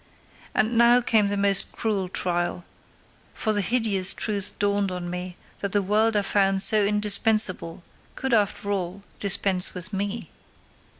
And 0.55 0.79
now 0.79 0.99
came 0.99 1.27
the 1.27 1.37
most 1.37 1.71
cruel 1.73 2.07
trial, 2.09 2.65
for 3.35 3.53
the 3.53 3.61
hideous 3.61 4.15
truth 4.15 4.57
dawned 4.57 4.91
on 4.91 5.11
me 5.11 5.35
that 5.59 5.73
the 5.73 5.81
world 5.83 6.15
I 6.15 6.23
found 6.23 6.63
so 6.63 6.83
indispensable 6.83 7.83
could 8.15 8.33
after 8.33 8.71
all 8.71 9.03
dispense 9.19 9.75
with 9.75 9.93
me. 9.93 10.31